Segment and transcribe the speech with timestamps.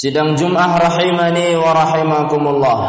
[0.00, 2.80] Sidang Jum'ah rahimani wa rahimakumullah.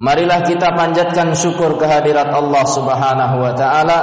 [0.00, 3.98] Marilah kita panjatkan syukur kehadirat Allah subhanahu wa ta'ala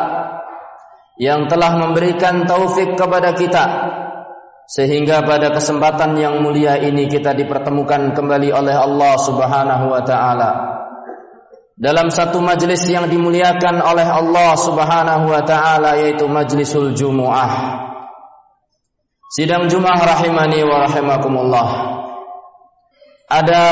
[1.17, 3.65] Yang telah memberikan taufik kepada kita
[4.69, 10.49] Sehingga pada kesempatan yang mulia ini kita dipertemukan kembali oleh Allah subhanahu wa ta'ala.
[11.73, 17.87] Dalam satu majlis yang dimuliakan oleh Allah subhanahu wa ta'ala Yaitu majlisul Jumu'ah
[19.27, 21.69] Sidang Jumat rahimani wa rahimakumullah.
[23.27, 23.63] Ada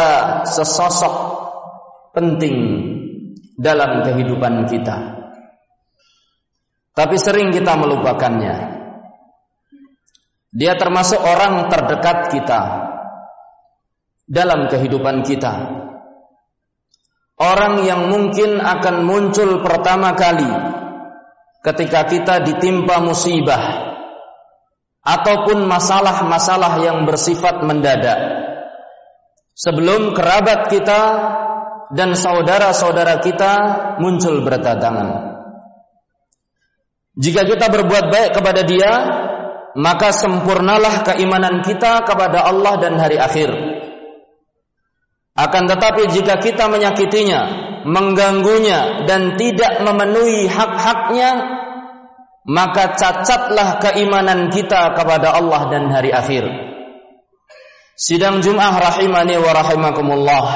[0.44, 1.16] sesosok
[2.12, 2.56] penting
[3.56, 5.16] dalam kehidupan kita.
[6.92, 8.76] Tapi sering kita melupakannya.
[10.52, 12.62] Dia termasuk orang terdekat kita
[14.28, 15.72] dalam kehidupan kita.
[17.40, 20.52] Orang yang mungkin akan muncul pertama kali
[21.64, 23.95] ketika kita ditimpa musibah
[25.06, 28.18] ataupun masalah-masalah yang bersifat mendadak.
[29.56, 31.02] Sebelum kerabat kita
[31.94, 33.54] dan saudara-saudara kita
[34.02, 35.38] muncul berdatangan.
[37.16, 38.92] Jika kita berbuat baik kepada dia,
[39.80, 43.56] maka sempurnalah keimanan kita kepada Allah dan hari akhir.
[45.36, 47.42] Akan tetapi jika kita menyakitinya,
[47.88, 51.32] mengganggunya dan tidak memenuhi hak-haknya,
[52.46, 56.46] maka cacatlah keimanan kita kepada Allah dan hari akhir.
[57.98, 60.48] Sidang Jum'ah rahimani wa rahimakumullah.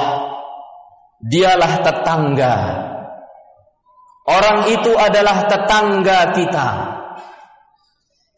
[1.19, 2.55] Dialah tetangga.
[4.29, 6.67] Orang itu adalah tetangga kita.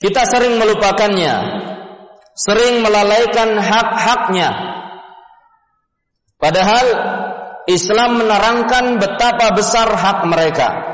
[0.02, 1.36] Kita sering melupakannya,
[2.34, 4.50] sering melalaikan hak-haknya.
[6.42, 6.86] Padahal
[7.70, 10.91] Islam menerangkan betapa besar hak mereka.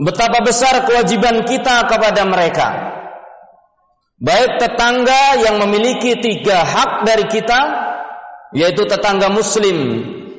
[0.00, 2.68] Betapa besar kewajiban kita kepada mereka.
[4.16, 7.60] Baik tetangga yang memiliki tiga hak dari kita,
[8.56, 9.76] yaitu tetangga muslim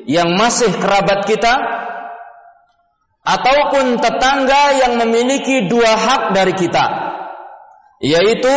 [0.10, 1.54] yang masih kerabat kita,
[3.22, 6.86] ataupun tetangga yang memiliki dua hak dari kita,
[8.02, 8.54] yaitu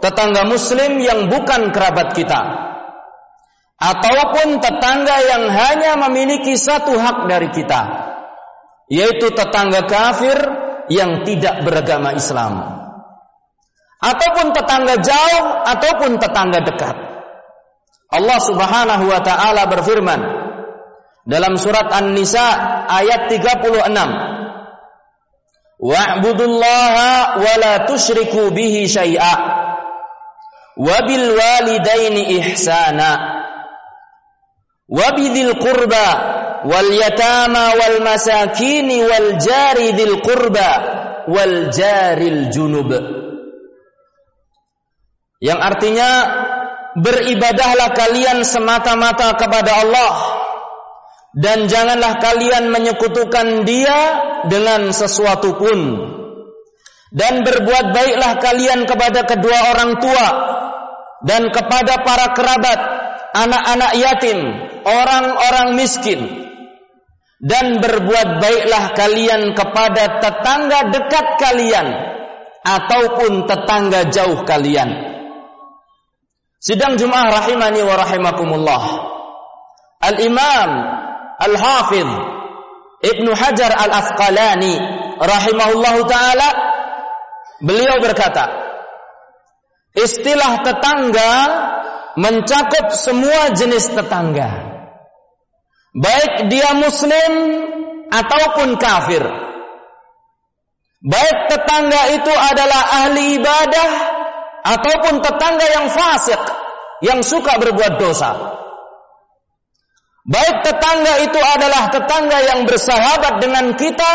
[0.00, 2.40] tetangga muslim yang bukan kerabat kita,
[3.76, 8.11] ataupun tetangga yang hanya memiliki satu hak dari kita,
[8.92, 10.36] yaitu tetangga kafir
[10.92, 12.60] yang tidak beragama Islam.
[14.02, 16.96] Ataupun tetangga jauh ataupun tetangga dekat.
[18.12, 20.20] Allah Subhanahu wa taala berfirman
[21.24, 23.72] dalam surat An-Nisa ayat 36
[25.82, 29.34] Wa'budullaha wa la tusyriku bihi syai'a
[30.78, 33.10] wa bil walidaini ihsana
[35.58, 36.06] qurba
[36.66, 40.70] wal yatama wal masakini wal jari dzil qurba
[41.26, 42.90] wal jaril junub.
[45.42, 46.10] Yang artinya
[46.94, 50.14] beribadahlah kalian semata-mata kepada Allah
[51.34, 53.98] dan janganlah kalian menyekutukan dia
[54.46, 55.80] dengan sesuatu pun.
[57.12, 60.26] Dan berbuat baiklah kalian kepada kedua orang tua
[61.28, 62.80] dan kepada para kerabat
[63.36, 64.38] anak-anak yatim
[64.88, 66.20] orang-orang miskin
[67.42, 71.86] dan berbuat baiklah kalian kepada tetangga dekat kalian
[72.62, 75.12] ataupun tetangga jauh kalian
[76.62, 78.82] Sidang Jumat rahimani wa rahimakumullah.
[79.98, 80.70] Al-Imam
[81.42, 82.10] Al-Hafidh
[83.02, 84.78] Ibnu Hajar Al-Asqalani
[85.18, 86.48] rahimahullahu taala
[87.58, 88.46] beliau berkata,
[89.98, 91.30] istilah tetangga
[92.14, 94.71] mencakup semua jenis tetangga.
[95.92, 97.32] Baik dia muslim
[98.08, 99.20] ataupun kafir.
[101.04, 103.90] Baik tetangga itu adalah ahli ibadah
[104.64, 106.40] ataupun tetangga yang fasik
[107.04, 108.56] yang suka berbuat dosa.
[110.22, 114.12] Baik tetangga itu adalah tetangga yang bersahabat dengan kita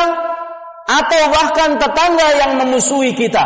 [0.87, 3.43] atau bahkan tetangga yang memusuhi kita.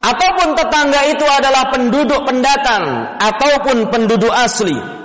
[0.00, 5.03] Ataupun tetangga itu adalah penduduk pendatang ataupun penduduk asli.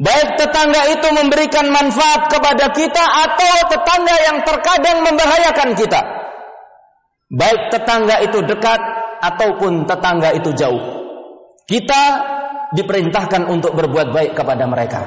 [0.00, 6.00] Baik tetangga itu memberikan manfaat kepada kita atau tetangga yang terkadang membahayakan kita.
[7.28, 8.80] Baik tetangga itu dekat
[9.20, 10.80] ataupun tetangga itu jauh.
[11.68, 12.02] Kita
[12.72, 15.00] diperintahkan untuk berbuat baik kepada mereka.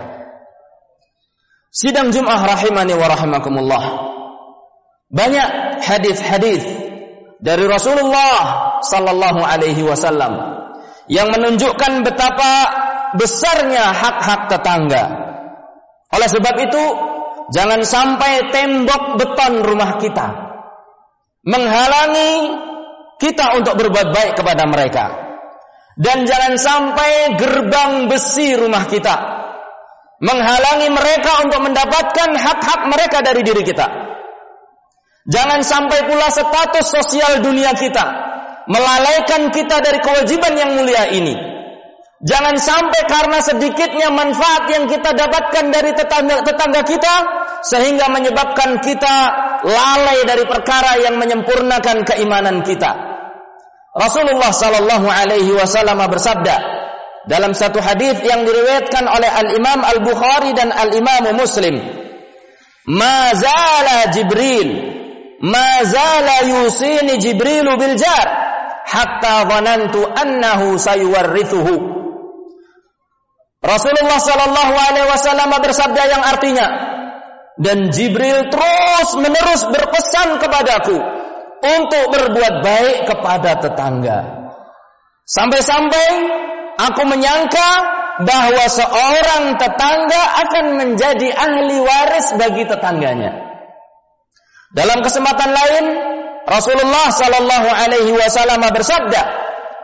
[1.73, 3.83] Sidang Jum'ah rahimani wa rahimakumullah.
[5.09, 6.61] Banyak hadis-hadis
[7.41, 10.37] dari Rasulullah sallallahu alaihi wasallam
[11.09, 12.82] yang menunjukkan betapa
[13.17, 15.03] besarnya hak-hak tetangga.
[16.13, 16.83] Oleh sebab itu,
[17.53, 20.53] jangan sampai tembok beton rumah kita
[21.43, 22.55] menghalangi
[23.19, 25.05] kita untuk berbuat baik kepada mereka.
[25.93, 29.13] Dan jangan sampai gerbang besi rumah kita
[30.23, 33.87] menghalangi mereka untuk mendapatkan hak-hak mereka dari diri kita.
[35.29, 38.03] Jangan sampai pula status sosial dunia kita
[38.65, 41.52] melalaikan kita dari kewajiban yang mulia ini.
[42.23, 47.15] Jangan sampai karena sedikitnya manfaat yang kita dapatkan dari tetangga, tetangga kita
[47.67, 49.15] sehingga menyebabkan kita
[49.67, 52.95] lalai dari perkara yang menyempurnakan keimanan kita.
[53.91, 56.57] Rasulullah sallallahu alaihi wasallam bersabda
[57.27, 61.75] dalam satu hadis yang diriwayatkan oleh Al Imam Al Bukhari dan Al Imam Muslim,
[62.87, 64.71] "Ma zala Jibril,
[65.43, 68.27] ma zala yusini Jibril bil jar
[68.87, 72.02] hatta dhanantu annahu sayuwarrithuhu."
[73.63, 76.67] Rasulullah sallallahu alaihi wasallam bersabda yang artinya,
[77.55, 80.99] dan Jibril terus menerus berpesan kepadaku
[81.63, 84.19] untuk berbuat baik kepada tetangga.
[85.23, 86.07] Sampai-sampai
[86.75, 87.69] aku menyangka
[88.27, 93.31] bahwa seorang tetangga akan menjadi ahli waris bagi tetangganya.
[94.75, 95.85] Dalam kesempatan lain,
[96.43, 99.21] Rasulullah Shallallahu Alaihi Wasallam bersabda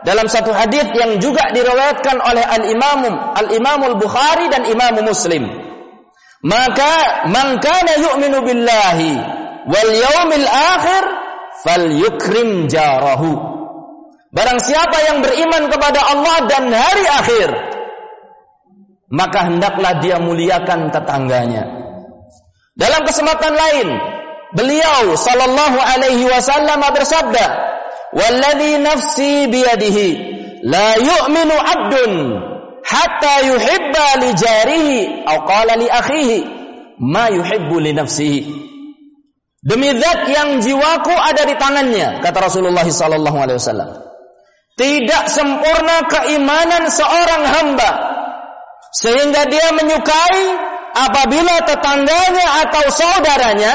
[0.06, 3.00] dalam satu hadis yang juga diriwayatkan oleh Al Imam
[3.36, 5.44] Al Imamul Bukhari dan Imam Muslim.
[6.40, 9.12] Maka man kana yu'minu billahi
[9.68, 11.04] wal yaumil akhir
[11.60, 13.36] fal yukrim jarahu.
[14.30, 17.48] Barang siapa yang beriman kepada Allah dan hari akhir,
[19.10, 21.66] maka hendaklah dia muliakan tetangganya.
[22.78, 23.88] Dalam kesempatan lain,
[24.54, 27.46] beliau sallallahu alaihi wasallam bersabda,
[28.10, 30.08] "Walladzi nafsi biyadihi
[30.66, 32.12] la yu'minu 'abdun
[32.82, 36.38] hatta yuhibba li jarihi aw qala li akhihi
[36.98, 38.70] ma yuhibbu li nafsihi."
[39.60, 43.90] Demi zat yang jiwaku ada di tangannya, kata Rasulullah sallallahu alaihi wasallam.
[44.80, 47.90] Tidak sempurna keimanan seorang hamba
[48.96, 50.44] sehingga dia menyukai
[50.96, 53.74] apabila tetangganya atau saudaranya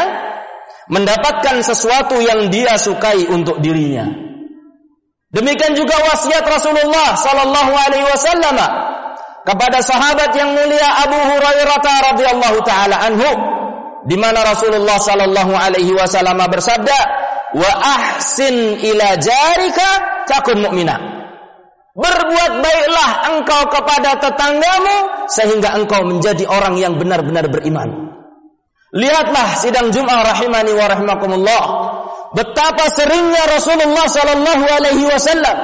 [0.90, 4.25] mendapatkan sesuatu yang dia sukai untuk dirinya.
[5.36, 8.56] Demikian juga wasiat Rasulullah sallallahu alaihi wasallam
[9.44, 11.84] kepada sahabat yang mulia Abu Hurairah
[12.16, 13.30] radhiyallahu taala anhu
[14.06, 16.98] di mana Rasulullah sallallahu alaihi wasallam bersabda,
[17.58, 19.90] "Wa ahsin ila jarika
[20.30, 20.96] takun mu'mina."
[21.96, 24.96] Berbuat baiklah engkau kepada tetanggamu
[25.32, 28.12] sehingga engkau menjadi orang yang benar-benar beriman.
[28.92, 31.64] Lihatlah sidang Jumat rahimani wa rahimakumullah.
[32.36, 35.56] Betapa seringnya Rasulullah sallallahu alaihi wasallam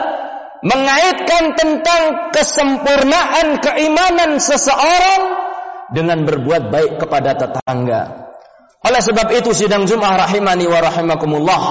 [0.64, 5.22] mengaitkan tentang kesempurnaan keimanan seseorang
[5.92, 8.32] dengan berbuat baik kepada tetangga.
[8.88, 11.62] Oleh sebab itu sidang Jumat rahimani wa rahimakumullah.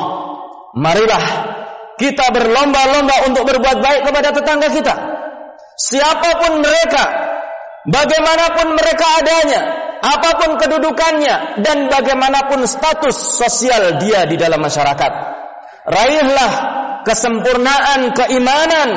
[0.76, 1.24] Marilah
[1.96, 4.94] kita berlomba-lomba untuk berbuat baik kepada tetangga kita.
[5.80, 7.04] Siapa pun mereka,
[7.88, 9.60] bagaimanapun mereka adanya,
[10.00, 15.12] apa pun kedudukannya dan bagaimanapun status sosial dia di dalam masyarakat.
[15.84, 16.52] Raihlah
[17.04, 18.90] kesempurnaan keimanan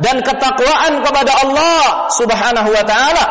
[0.00, 3.24] dan ketakwaan kepada Allah Subhanahu wa taala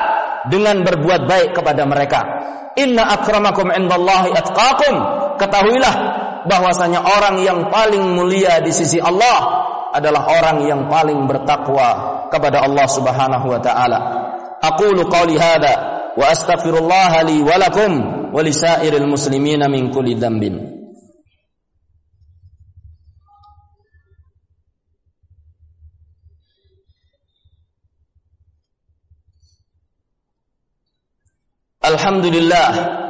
[0.50, 2.22] dengan berbuat baik kepada mereka.
[2.78, 4.94] Inna akramakum indallahi atqakum.
[5.38, 5.96] Ketahuilah
[6.46, 9.62] bahwasanya orang yang paling mulia di sisi Allah
[9.92, 14.00] adalah orang yang paling bertakwa kepada Allah Subhanahu wa taala.
[14.62, 17.92] Aqulu qawli hadza wa astaghfirullah li wa lakum
[18.34, 20.72] wa lisairil muslimina min kulli dhanbin.
[31.82, 33.02] Alhamdulillah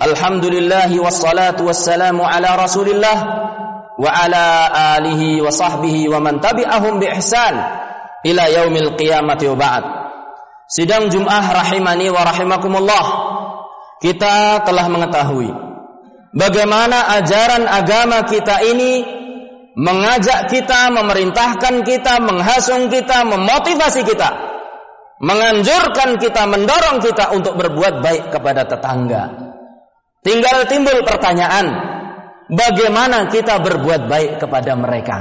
[0.00, 3.18] Alhamdulillah wassalatu wassalamu ala Rasulillah
[3.98, 7.58] wa ala alihi wa sahbihi wa man tabi'ahum bi ihsan
[8.22, 9.84] ila yaumil qiyamati wa ba'd.
[10.70, 13.06] Sidang Jum'ah rahimani wa rahimakumullah.
[14.00, 15.50] Kita telah mengetahui
[16.32, 19.04] bagaimana ajaran agama kita ini
[19.76, 24.30] mengajak kita, memerintahkan kita, menghasung kita, memotivasi kita,
[25.20, 29.50] menganjurkan kita, mendorong kita untuk berbuat baik kepada tetangga
[30.20, 31.64] Tinggal timbul pertanyaan,
[32.52, 35.18] bagaimana kita berbuat baik kepada mereka?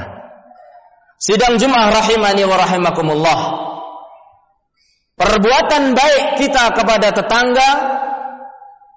[1.15, 3.39] Sidang Jumat rahimani wa rahimakumullah.
[5.19, 7.69] Perbuatan baik kita kepada tetangga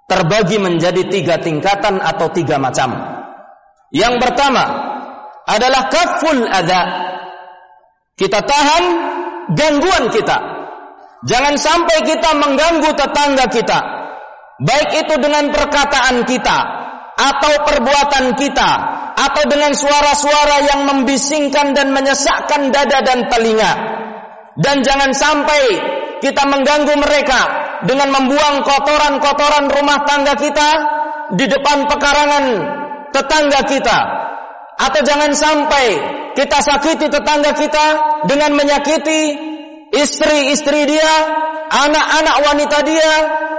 [0.06, 2.94] terbagi menjadi tiga tingkatan atau tiga macam.
[3.90, 4.64] Yang pertama
[5.50, 6.82] adalah kaful ada.
[8.14, 8.84] Kita tahan
[9.58, 10.38] gangguan kita.
[11.26, 13.78] Jangan sampai kita mengganggu tetangga kita
[14.62, 16.58] baik itu dengan perkataan kita
[17.18, 18.70] atau perbuatan kita
[19.12, 23.72] atau dengan suara-suara yang membisingkan dan menyesakkan dada dan telinga
[24.56, 25.62] dan jangan sampai
[26.22, 27.40] kita mengganggu mereka
[27.82, 30.70] dengan membuang kotoran-kotoran rumah tangga kita
[31.34, 32.44] di depan pekarangan
[33.10, 33.98] tetangga kita
[34.78, 35.86] atau jangan sampai
[36.38, 37.86] kita sakiti tetangga kita
[38.30, 39.52] dengan menyakiti
[39.92, 41.12] istri-istri dia,
[41.68, 43.12] anak-anak wanita dia,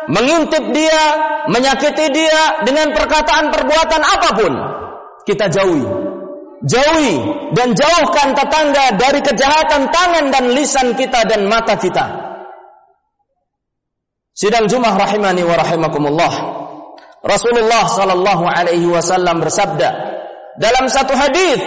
[0.10, 1.01] mengintip dia,
[1.48, 4.53] menyakiti dia dengan perkataan perbuatan apa pun,
[5.29, 5.86] kita jauhi.
[6.63, 7.15] Jauhi
[7.60, 12.33] dan jauhkan tetangga dari kejahatan tangan dan lisan kita dan mata kita.
[14.34, 16.34] Sidang Jumat rahimani wa rahimakumullah.
[17.22, 19.90] Rasulullah sallallahu alaihi wasallam bersabda
[20.58, 21.62] dalam satu hadis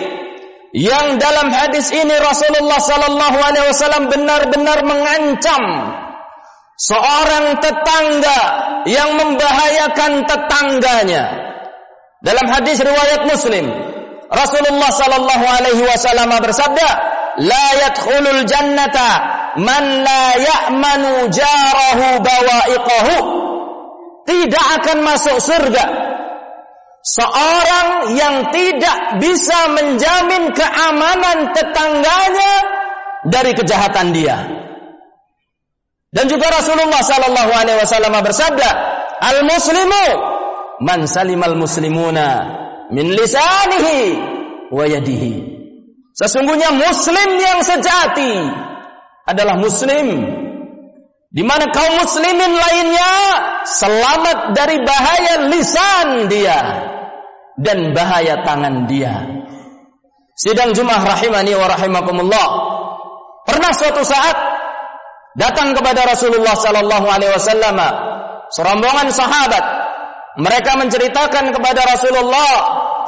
[0.75, 5.63] yang dalam hadis ini Rasulullah sallallahu alaihi wasallam benar-benar mengancam
[6.77, 8.41] seorang tetangga
[8.91, 11.25] yang membahayakan tetangganya.
[12.21, 13.71] Dalam hadis riwayat Muslim,
[14.27, 16.89] Rasulullah sallallahu alaihi wasallam bersabda,
[17.47, 23.17] "La yadkhulul jannata man la ya'manu jarahu bawa'iqahu."
[24.27, 26.07] Tidak akan masuk surga
[27.07, 32.53] seorang yang tidak bisa menjamin keamanan tetangganya
[33.31, 34.39] dari kejahatan dia.
[36.11, 38.71] Dan juga Rasulullah sallallahu alaihi wasallam bersabda,
[39.23, 40.05] "Al-muslimu
[40.83, 42.29] man salimal muslimuna
[42.91, 43.99] min lisanihi
[44.75, 45.55] wa yadihi."
[46.17, 48.35] Sesungguhnya muslim yang sejati
[49.27, 50.07] adalah muslim
[51.27, 53.13] di mana kaum muslimin lainnya
[53.67, 56.59] selamat dari bahaya lisan dia
[57.59, 59.27] dan bahaya tangan dia.
[60.37, 62.49] Sidang Jumat rahimani wa rahimakumullah.
[63.49, 64.37] Pernah suatu saat
[65.37, 67.77] datang kepada Rasulullah sallallahu alaihi wasallam
[68.49, 69.65] serombongan sahabat
[70.41, 72.53] mereka menceritakan kepada Rasulullah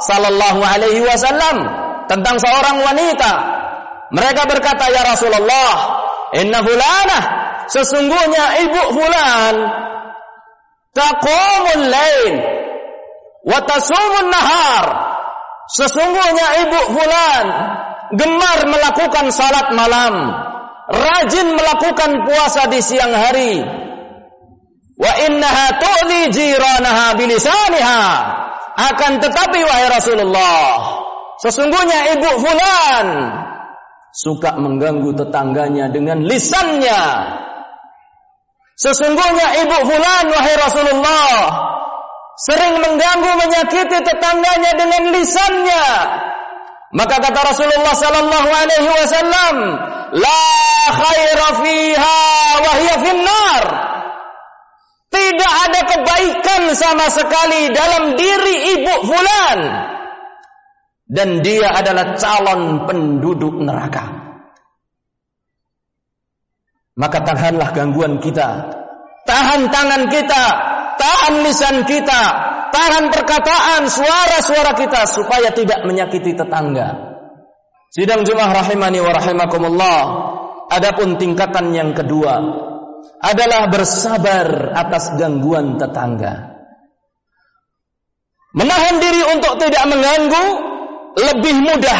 [0.01, 1.57] sallallahu alaihi wasallam
[2.05, 3.31] tentang seorang wanita
[4.13, 5.98] mereka berkata ya Rasulullah
[6.37, 7.23] inna fulanah
[7.69, 9.55] sesungguhnya ibu fulan
[10.93, 12.33] taqumul lain
[13.45, 14.85] wa tasumun nahar
[15.73, 17.45] sesungguhnya ibu fulan
[18.17, 20.49] gemar melakukan salat malam
[20.89, 23.61] rajin melakukan puasa di siang hari.
[24.99, 28.03] Wa innaha tu'li jiranaha bilisaniha.
[28.79, 30.67] Akan tetapi wahai Rasulullah,
[31.43, 33.07] sesungguhnya ibu fulan
[34.13, 37.01] suka mengganggu tetangganya dengan lisannya.
[38.79, 41.35] Sesungguhnya ibu fulan wahai Rasulullah
[42.39, 45.87] sering mengganggu menyakiti tetangganya dengan lisannya.
[46.89, 49.55] Maka kata Rasulullah sallallahu alaihi wasallam,
[50.17, 50.45] la
[50.89, 52.21] khaira fiha
[52.65, 53.63] wa hiya finnar.
[55.09, 59.59] Tidak ada kebaikan sama sekali dalam diri ibu fulan.
[61.09, 64.05] Dan dia adalah calon penduduk neraka.
[66.93, 68.77] Maka tahanlah gangguan kita.
[69.25, 70.43] Tahan tangan kita.
[71.01, 72.21] Tahan lisan kita.
[72.69, 75.09] Tahan perkataan, suara-suara kita.
[75.09, 77.17] Supaya tidak menyakiti tetangga.
[77.89, 80.01] Sidang Jumat rahimani wa rahimakumullah.
[80.69, 82.37] Adapun tingkatan yang kedua
[83.17, 86.53] adalah bersabar atas gangguan tetangga.
[88.53, 90.68] Menahan diri untuk tidak mengganggu
[91.19, 91.99] lebih mudah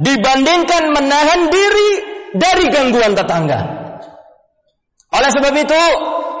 [0.00, 1.90] dibandingkan menahan diri
[2.36, 3.60] dari gangguan tetangga.
[5.16, 5.82] Oleh sebab itu,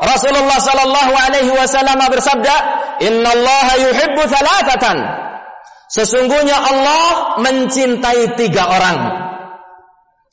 [0.04, 2.54] Rasulullah sallallahu alaihi wasallam bersabda,
[3.00, 4.96] "Innallaha yuhibbu thalathatan."
[5.86, 8.98] Sesungguhnya Allah mencintai tiga orang.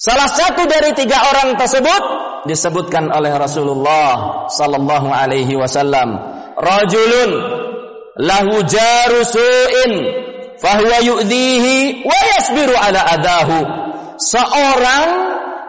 [0.01, 2.03] Salah satu dari tiga orang tersebut
[2.50, 6.20] disebutkan oleh Rasulullah sallallahu alaihi wasallam,
[6.60, 7.32] "Rajulun
[8.20, 9.93] lahu jaru su'in
[10.63, 13.60] fahuwa yu'dhihi wa yasbiru ala adahu."
[14.15, 15.05] Seorang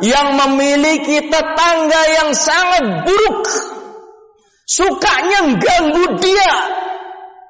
[0.03, 3.47] yang memiliki tetangga yang sangat buruk.
[4.65, 6.55] Sukanya ganggu dia.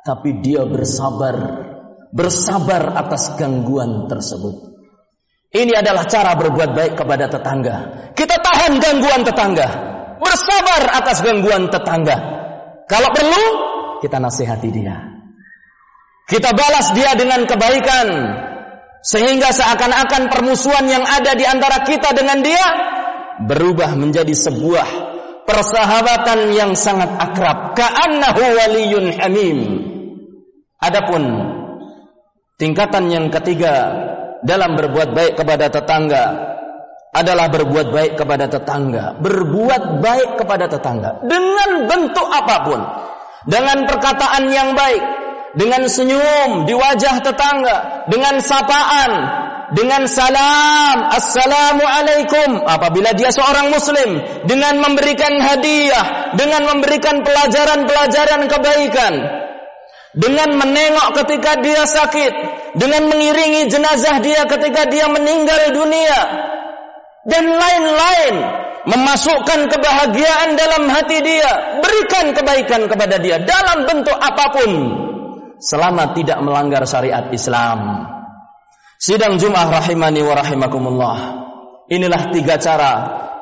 [0.05, 1.65] Tapi dia bersabar
[2.15, 4.75] bersabar atas gangguan tersebut.
[5.55, 7.77] Ini adalah cara berbuat baik kepada tetangga.
[8.13, 9.69] Kita tahan gangguan tetangga.
[10.19, 12.17] Bersabar atas gangguan tetangga.
[12.91, 13.45] Kalau perlu
[14.03, 15.14] kita nasihati dia
[16.25, 18.09] kita balas dia dengan kebaikan
[19.05, 22.65] sehingga seakan-akan permusuhan yang ada di antara kita dengan dia
[23.45, 24.89] berubah menjadi sebuah
[25.45, 27.77] persahabatan yang sangat akrab.
[27.77, 29.59] Ka'annahu waliyun hamim.
[30.81, 31.23] Adapun
[32.57, 33.93] tingkatan yang ketiga
[34.41, 36.25] dalam berbuat baik kepada tetangga
[37.13, 39.21] adalah berbuat baik kepada tetangga.
[39.21, 42.81] Berbuat baik kepada tetangga dengan bentuk apa pun.
[43.45, 45.05] Dengan perkataan yang baik
[45.55, 49.13] dengan senyum di wajah tetangga dengan sapaan
[49.75, 59.15] dengan salam assalamualaikum apabila dia seorang muslim dengan memberikan hadiah dengan memberikan pelajaran-pelajaran kebaikan
[60.15, 62.33] dengan menengok ketika dia sakit
[62.79, 66.19] dengan mengiringi jenazah dia ketika dia meninggal dunia
[67.27, 68.35] dan lain-lain
[68.85, 74.71] memasukkan kebahagiaan dalam hati dia berikan kebaikan kepada dia dalam bentuk apa pun
[75.59, 78.11] selama tidak melanggar syariat Islam
[79.05, 81.19] Sidang Jum'ah rahimani wa rahimakumullah.
[81.93, 82.93] Inilah tiga cara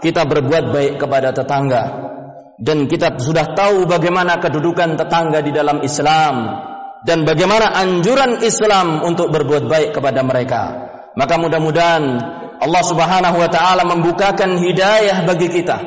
[0.02, 2.10] kita berbuat baik kepada tetangga.
[2.58, 6.66] Dan kita sudah tahu bagaimana kedudukan tetangga di dalam Islam.
[7.06, 10.62] Dan bagaimana anjuran Islam untuk berbuat baik kepada mereka.
[11.14, 12.02] Maka mudah-mudahan
[12.58, 15.78] Allah subhanahu wa ta'ala membukakan hidayah bagi kita.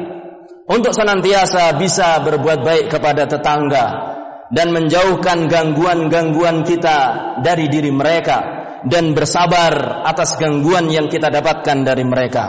[0.71, 4.14] Untuk senantiasa bisa berbuat baik kepada tetangga.
[4.53, 6.97] Dan menjauhkan gangguan-gangguan kita
[7.41, 12.45] dari diri mereka dan bersabar atas gangguan yang kita dapatkan dari mereka.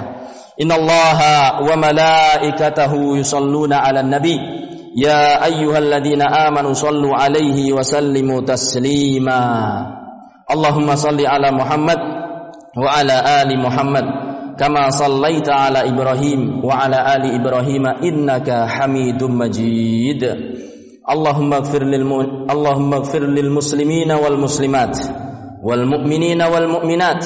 [0.56, 4.36] Innallaha wa malaikatahu yusalluna 'alan nabi
[4.96, 9.40] ya ayyuhalladzina amanu sallu 'alaihi wa sallimu taslima.
[10.48, 12.00] Allahumma salli 'ala Muhammad
[12.72, 14.06] wa 'ala ali Muhammad
[14.56, 20.24] kama sallaita 'ala Ibrahim wa 'ala ali Ibrahim innaka Hamidum Majid.
[21.06, 22.04] Lil
[22.50, 25.26] Allahumma ighfir lil muslimina wal muslimat
[25.66, 27.24] والمؤمنين والمؤمنات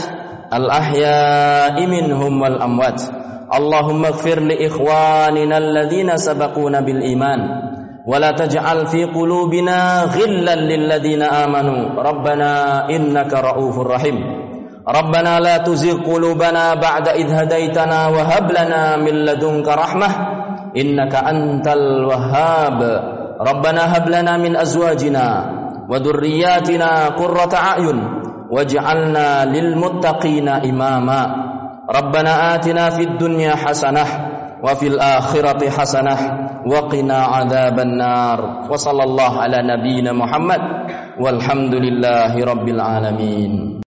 [0.53, 3.01] الأحياء منهم والأموات.
[3.53, 7.41] اللهم اغفر لإخواننا الذين سبقونا بالإيمان.
[8.07, 12.01] ولا تجعل في قلوبنا غلا للذين آمنوا.
[12.01, 12.53] ربنا
[12.89, 14.17] إنك رؤوف رحيم.
[14.89, 20.09] ربنا لا تزغ قلوبنا بعد إذ هديتنا وهب لنا من لدنك رحمة.
[20.77, 22.81] إنك أنت الوهاب.
[23.41, 25.27] ربنا هب لنا من أزواجنا
[25.89, 27.99] وذرياتنا قرة أعين
[28.51, 31.23] واجعلنا للمتقين إماما.
[31.91, 34.05] ربنا آتنا في الدنيا حسنة
[34.61, 36.17] وفي الآخرة حسنة
[36.69, 38.39] وقنا عذاب النار.
[38.71, 40.63] وصلى الله على نبينا محمد
[41.21, 43.81] والحمد لله رب العالمين.